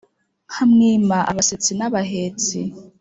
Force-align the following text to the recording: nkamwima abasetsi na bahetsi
nkamwima 0.51 1.17
abasetsi 1.31 1.71
na 1.77 1.87
bahetsi 1.93 2.59